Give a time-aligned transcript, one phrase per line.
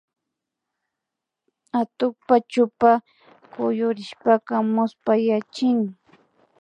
[1.79, 2.91] Atukpa chupa
[3.51, 5.79] kuyurishpaka muspayachin